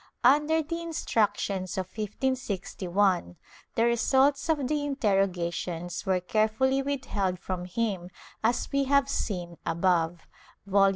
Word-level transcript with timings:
Under 0.23 0.63
the 0.63 0.77
Instruc 0.77 1.37
tions 1.37 1.77
of 1.77 1.85
1561, 1.89 3.35
the 3.75 3.85
results 3.85 4.49
of 4.49 4.67
the 4.67 4.83
interrogations 4.83 6.07
were 6.07 6.19
carefully 6.19 6.81
withheld 6.81 7.37
from 7.37 7.65
him 7.65 8.09
as 8.43 8.71
we 8.71 8.85
have 8.85 9.07
seen 9.07 9.59
above 9.63 10.25
(Vol. 10.65 10.89